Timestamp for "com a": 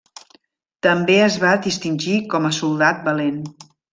2.33-2.53